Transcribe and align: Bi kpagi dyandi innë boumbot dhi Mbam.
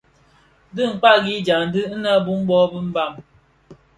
Bi 0.73 0.83
kpagi 0.99 1.33
dyandi 1.45 1.81
innë 1.93 2.13
boumbot 2.25 2.69
dhi 2.73 2.81
Mbam. 2.89 3.13